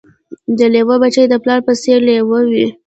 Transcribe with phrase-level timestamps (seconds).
[0.57, 2.67] د لېوه بچی د پلار په څېر لېوه وي